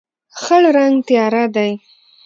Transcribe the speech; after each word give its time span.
خړ 0.41 0.63
رنګ 0.77 0.95
تیاره 1.07 1.43
دی. 1.55 1.71